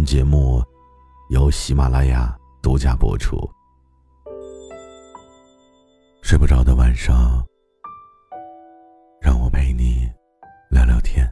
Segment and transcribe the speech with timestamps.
[0.00, 0.64] 本节目
[1.28, 3.36] 由喜马拉雅独家播出。
[6.22, 7.44] 睡不着的晚上，
[9.20, 10.10] 让我陪你
[10.70, 11.30] 聊聊天。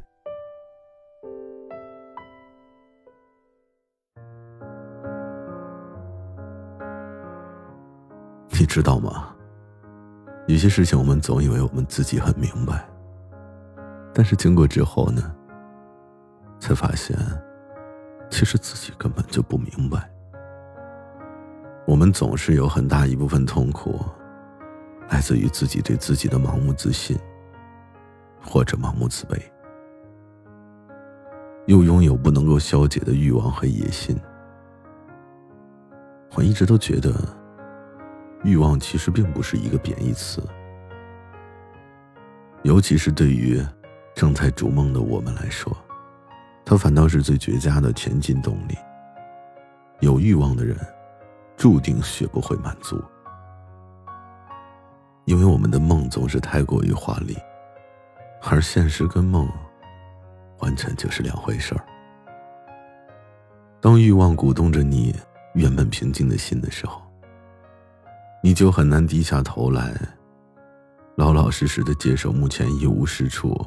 [8.50, 9.34] 你知道吗？
[10.46, 12.86] 有些事情我们总以为我们自己很明白，
[14.12, 15.34] 但是经过之后呢，
[16.60, 17.16] 才发现。
[18.30, 20.08] 其实自己根本就不明白，
[21.86, 23.98] 我们总是有很大一部分痛苦，
[25.08, 27.18] 来自于自己对自己的盲目自信，
[28.44, 29.40] 或者盲目自卑，
[31.66, 34.16] 又拥有不能够消解的欲望和野心。
[36.34, 37.12] 我一直都觉得，
[38.44, 40.40] 欲望其实并不是一个贬义词，
[42.62, 43.60] 尤其是对于
[44.14, 45.76] 正在逐梦的我们来说。
[46.68, 48.76] 它反倒是最绝佳的前进动力。
[50.00, 50.76] 有欲望的人，
[51.56, 53.02] 注定学不会满足，
[55.24, 57.34] 因为我们的梦总是太过于华丽，
[58.42, 59.50] 而现实跟梦，
[60.58, 61.82] 完全就是两回事儿。
[63.80, 65.16] 当欲望鼓动着你
[65.54, 67.00] 原本平静的心的时候，
[68.42, 69.94] 你就很难低下头来，
[71.16, 73.58] 老老实实的接受目前一无是处。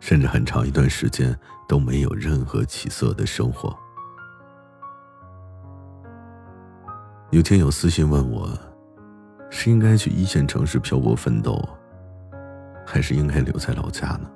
[0.00, 1.36] 甚至很长一段时间
[1.68, 3.76] 都没有任何起色的生活。
[7.30, 8.48] 有天有私信问我，
[9.50, 11.62] 是应该去一线城市漂泊奋斗，
[12.86, 14.30] 还是应该留在老家呢？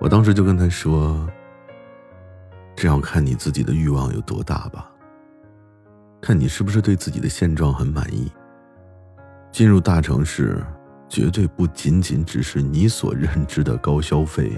[0.00, 1.28] 我当时就跟他说
[2.74, 4.90] ：“这要看你自己的欲望有多大吧，
[6.20, 8.32] 看你是不是对自己的现状很满意。
[9.52, 10.60] 进入大城市。”
[11.12, 14.50] 绝对不仅仅只是你所认知的高消费，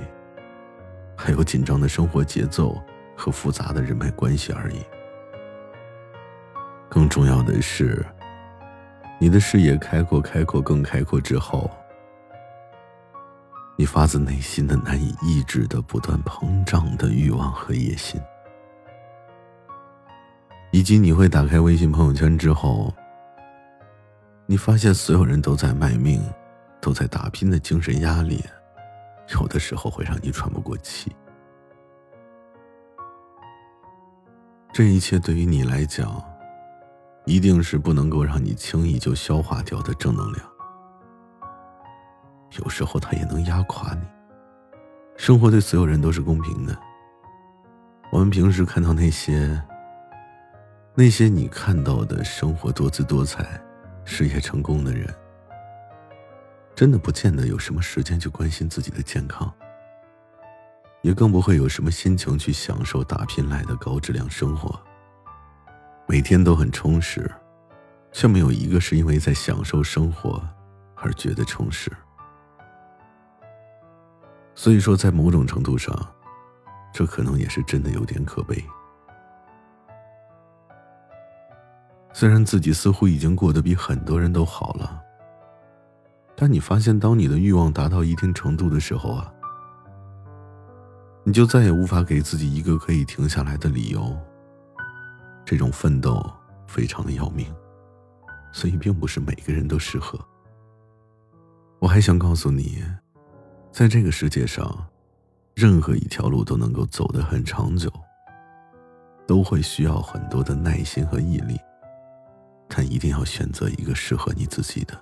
[1.16, 2.80] 还有紧张的生活节奏
[3.16, 4.76] 和复杂的人脉关系而已。
[6.88, 8.06] 更重要的是，
[9.18, 11.68] 你的视野开阔、开阔、更开阔之后，
[13.76, 18.20] 你发自内心的难以抑制的不断膨胀的欲望和野心，
[20.70, 22.94] 以及你会打开微信朋友圈之后，
[24.46, 26.22] 你发现所有人都在卖命。
[26.84, 28.44] 都在打拼的精神压力，
[29.40, 31.10] 有的时候会让你喘不过气。
[34.70, 36.22] 这一切对于你来讲，
[37.24, 40.46] 一定是不能够让你轻易就消化掉的正能量。
[42.58, 44.02] 有时候它也能压垮你。
[45.16, 46.78] 生活对所有人都是公平的。
[48.12, 49.58] 我们平时看到那些，
[50.94, 53.58] 那些你看到的生活多姿多彩、
[54.04, 55.08] 事业成功的人。
[56.74, 59.52] 真的不见得有什么时间去关心自己的健康，
[61.02, 64.78] 也更不会有什么心情去享受打拼来的高质量生活。
[66.08, 67.30] 每天都很充实，
[68.10, 70.42] 却没有一个是因为在享受生活
[70.96, 71.92] 而觉得充实。
[74.56, 75.94] 所以说，在某种程度上，
[76.92, 78.62] 这可能也是真的有点可悲。
[82.12, 85.03] 虽然自己似乎已经过得比很多人都好了。
[86.36, 89.32] 但你发现，当你的欲望达到一定程度的时候啊，
[91.22, 94.16] 你就再也无法给自己一个可以停下来的理由。
[95.44, 96.24] 这种奋斗
[96.66, 97.46] 非常的要命，
[98.52, 100.18] 所以并不是每个人都适合。
[101.78, 102.82] 我还想告诉你，
[103.70, 104.86] 在这个世界上，
[105.54, 107.92] 任何一条路都能够走得很长久，
[109.26, 111.60] 都会需要很多的耐心和毅力，
[112.68, 114.98] 但一定要选择一个适合你自己的。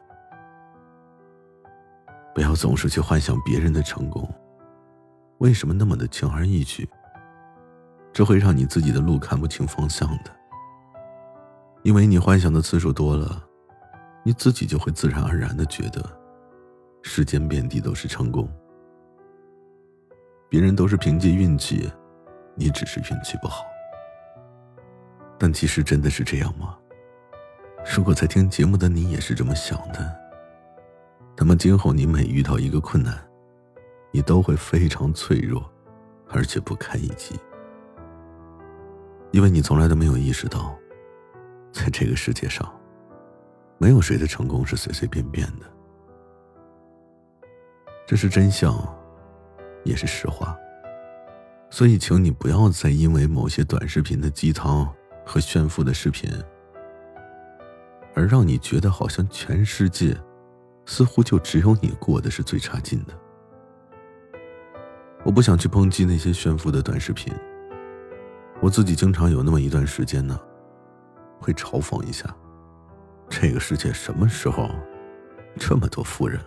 [2.34, 4.28] 不要总是去幻想别人的成功，
[5.38, 6.88] 为什么那么的轻而易举？
[8.12, 10.30] 这会让你自己的路看不清方向的。
[11.82, 13.42] 因为你幻想的次数多了，
[14.22, 16.02] 你自己就会自然而然的觉得，
[17.02, 18.48] 世间遍地都是成功，
[20.48, 21.90] 别人都是凭借运气，
[22.54, 23.64] 你只是运气不好。
[25.38, 26.78] 但其实真的是这样吗？
[27.96, 30.21] 如果在听节目的你也是这么想的？
[31.36, 33.18] 那么今后你每遇到一个困难，
[34.10, 35.64] 你都会非常脆弱，
[36.28, 37.34] 而且不堪一击。
[39.32, 40.76] 因为你从来都没有意识到，
[41.72, 42.70] 在这个世界上，
[43.78, 45.66] 没有谁的成功是随随便便的。
[48.06, 48.76] 这是真相，
[49.84, 50.56] 也是实话。
[51.70, 54.86] 所以，请你不要再因为某些短视频的鸡汤
[55.24, 56.30] 和炫富的视频，
[58.14, 60.14] 而让你觉得好像全世界
[60.84, 63.18] 似乎就只有你过的是最差劲的。
[65.24, 67.32] 我不想去抨击那些炫富的短视频，
[68.60, 70.38] 我自己经常有那么一段时间呢，
[71.38, 72.34] 会嘲讽一下：
[73.28, 74.68] 这个世界什么时候
[75.56, 76.46] 这么多富人了？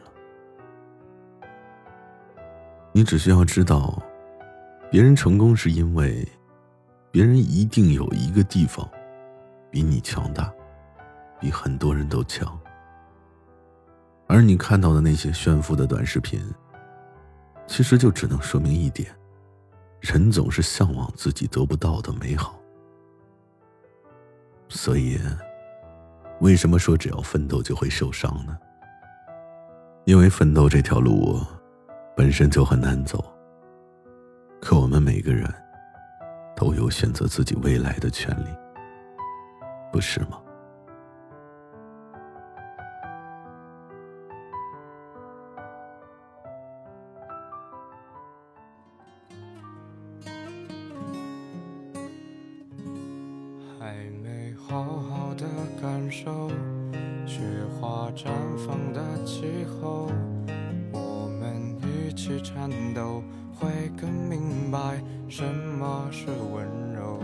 [2.92, 4.02] 你只需要知道。
[4.92, 6.26] 别人成功是因为，
[7.12, 8.88] 别人一定有一个地方
[9.70, 10.50] 比你强大，
[11.40, 12.58] 比很多人都强。
[14.28, 16.42] 而你看到的那些炫富的短视频，
[17.68, 19.10] 其实就只能说明一点：
[20.00, 22.60] 人总是向往自己得不到的美好。
[24.68, 25.20] 所以，
[26.42, 28.58] 为什么说只要奋斗就会受伤呢？
[30.06, 31.40] 因为奋斗这条路
[32.16, 33.24] 本身就很难走。
[34.60, 35.48] 可我们每个人
[36.56, 38.50] 都有选择自己未来的权利，
[39.92, 40.42] 不是吗？
[54.68, 55.46] 好好的
[55.82, 56.50] 感受
[57.26, 57.42] 雪
[57.80, 58.26] 花绽
[58.58, 60.10] 放的气候，
[60.92, 63.24] 我们一起颤抖。
[63.58, 63.70] 会
[64.00, 67.20] 更明白什么是温柔，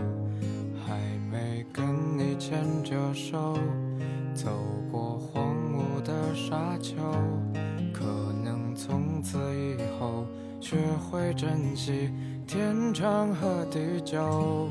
[0.86, 0.98] 还
[1.30, 1.84] 没跟
[2.16, 3.54] 你牵着手
[4.34, 4.48] 走
[4.90, 6.94] 过荒芜的沙丘，
[7.92, 8.02] 可
[8.42, 10.24] 能从此以后
[10.58, 12.10] 学会珍惜
[12.46, 14.70] 天长和地久。